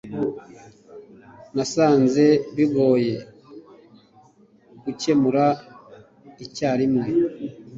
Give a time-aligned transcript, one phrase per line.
[1.55, 3.15] Nasanze bigoye
[4.83, 5.45] gukemura
[6.45, 7.07] icyarimwe